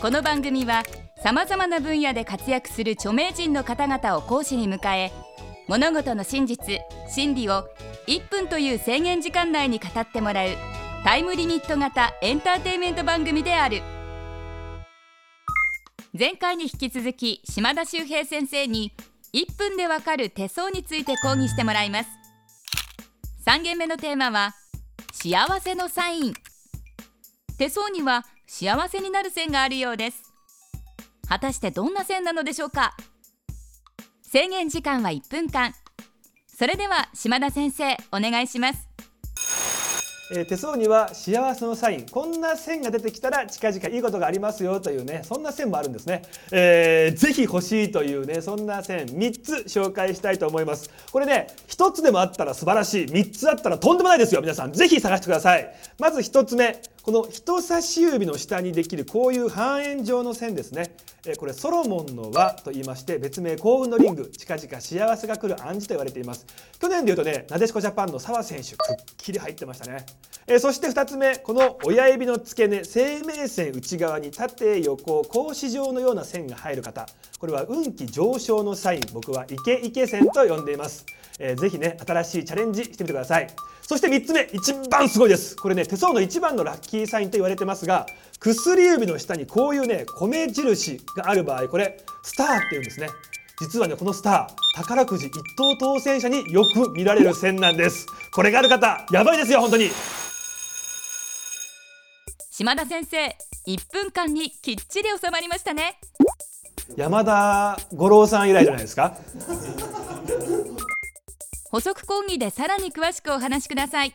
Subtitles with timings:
[0.00, 0.84] この番組は
[1.24, 5.10] さまざまな分野で活躍する著名人の方々を講師に迎え
[5.66, 6.78] 物事の真実
[7.08, 7.64] 真理を
[8.06, 10.50] 1分という制限時間内に語ってもらう
[11.02, 13.82] タイムリミット型エンターテイメント番組である。
[16.16, 18.92] 前回に引き続き島田秀平先生に
[19.34, 22.10] 1分でわかる手相について講義してもらいます。
[23.46, 24.54] 3限目のテーマは
[25.12, 26.34] 幸せのサイン。
[27.58, 30.22] 手相には幸せになる線があるようです。
[31.28, 32.96] 果たしてどんな線なのでしょうか？
[34.22, 35.74] 制限時間は1分間。
[36.58, 38.88] それでは島田先生お願いします。
[40.30, 42.06] えー、手相には幸せのサイン。
[42.06, 46.22] こんな線が出てきたら近々いいことがありますよというねそんな線もあるんですね、
[46.52, 50.90] えー、ぜひ欲しいというねそんな線3つ紹介したいと思います。
[51.12, 53.06] これね1つでもあったら素晴らしい。
[53.06, 54.72] 3つあったらとんでもないですよ皆さん。
[54.72, 55.70] ぜひ探してください。
[55.98, 56.80] まず1つ目。
[57.02, 60.94] この人差し指の下にできるこういう半円状の線ですね。
[61.38, 66.46] これソロモンの輪と言いまして別名幸運のリング近々幸せが来る暗示と言われています。
[66.80, 70.04] 去年でいうとねなでしこジャパンの澤選手くっきり入ってましたね。
[70.46, 77.06] えそして2つ目この親指の付け根生命線内側に縦横格子状のような線が入る方。
[77.38, 81.06] これは運気上昇のサイン僕はイケイケ線と呼んでいます、
[81.38, 83.48] えー、ぜね新しいチャレンジしてみてください。
[83.88, 85.56] そして3つ目一番すごいです。
[85.56, 88.04] これね手相の一番のラッキーサインと言われてますが
[88.38, 93.08] 薬指の下にこういうね米印がある場合これスターって言うんですね。
[93.58, 98.04] 実はねこのスター宝くじ一等当選者によく見られる線なんです。
[98.30, 99.90] これがある方やばいですよ本当に。
[102.50, 103.36] 島田先生
[103.66, 105.98] 1分間にきっちり収まりましたね。
[106.94, 109.16] 山田五郎さん以来じゃないですか
[111.70, 114.14] 補足講義でさらに詳しくお話しください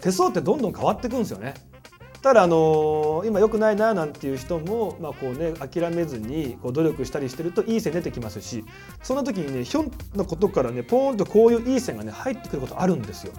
[0.00, 1.54] 手相ってどんどん変わっていくんですよね
[2.22, 8.64] ただあのー、今良くないななんていう人もまあこうね諦めずにこう努力したりしてるといい線出てきますし
[9.02, 13.32] そんな時にねひょんなことからねポーンとこういういい線がね入ってくることあるんですよ。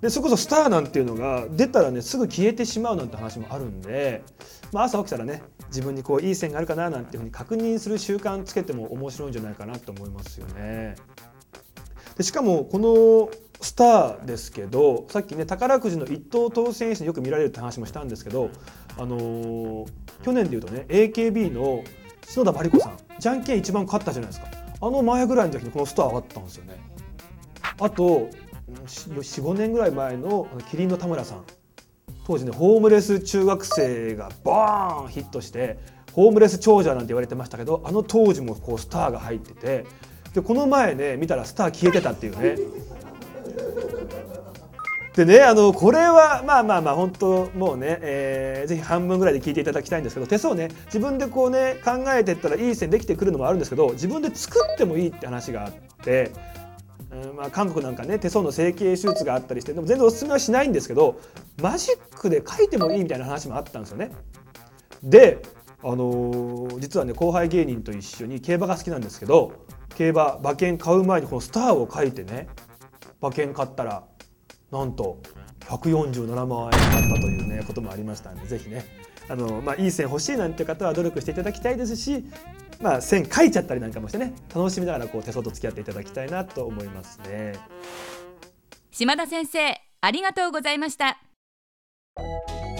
[0.00, 4.22] でそれこそスターなんていうのが出たらねすぐ消えてしまうなんて話もあるんで、
[4.72, 10.94] まあ、朝起きたらね自分にこういい線があるかななんていうふうに確認する習慣つけても面白いんじゃないかなと思いますよね。
[12.22, 18.50] しかもこのスターですけどさっきね宝くじの一等当選者によく見られるって話もしたんですけど、
[18.96, 19.86] あのー、
[20.22, 21.84] 去年でいうとね AKB の
[22.26, 24.48] 篠田麻里子さんじゃんけん一番勝ったじゃないですか
[24.80, 26.80] あの前ぐらいの時にこのスター上がったんですよね。
[27.78, 28.30] あと
[28.86, 31.44] 45年ぐらい前のキリンの田村さん
[32.26, 35.78] 当時ねホームレス中学生がバーンヒットして
[36.12, 39.86] ホームレス長者なんて言われてましたけどあの当時もこうスターが入ってて
[40.34, 42.56] でこの前ね見たらスター消えてたっていうね。
[45.16, 56.30] でねあのこれはまあまあまあ本当もうね、えー、ぜひ半分ぐらいで聞いていただきたいんですけど手相ね自分でこうね考えてったらいい線できてくるのもあるんですけど自分で作ってもいいって話があって。
[57.12, 61.20] うんまあ、韓国なんかね手相の整形手術があったりしてでも全然おすすめはしないんですけど
[61.60, 64.12] マジックで書いてもいいみたいな話もあったんですよね。
[65.02, 65.42] で
[65.82, 69.66] あのー、実はね後輩芸人と一緒に競馬が好きなんですけど
[70.00, 72.48] 競馬馬券買う前にこのスターを書いてね
[73.20, 74.02] 馬券買ったら
[74.72, 75.20] なんと
[75.68, 78.86] 147万円だったというねこともありましたんでぜひね
[79.28, 82.24] あの、まあ、いい線欲しいなんて方は努力していただきたいですし、
[82.80, 87.52] まあ、線書いちゃったりなんかもしてね楽しみながらこう手相と付き合っていただきたいなと思いますね。
[88.90, 91.18] 島田先生ありがとうございました。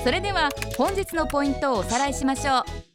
[0.02, 0.48] それでは
[0.78, 2.89] 本日のポイントをおさらいしましょう。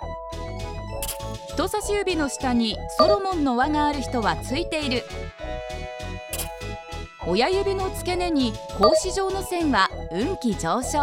[1.56, 5.04] 人差し指の下にソロモンの輪がある人はついている。
[7.26, 11.00] 親指の付け根に格子状の線は運気上昇。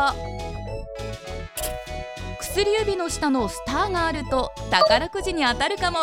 [2.39, 6.01] 薬指の下のスターがあると宝くじに当たるかも。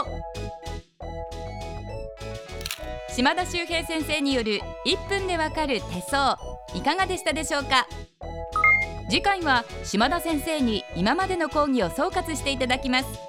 [3.08, 6.40] 島田秀平先生による1分でわかる手相
[6.74, 7.88] いかがでしたでしょうか？
[9.12, 13.29] 次回は島田先生に今までの講義を総括していただきます。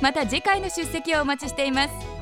[0.00, 2.13] また次回の出席をお待ちしています。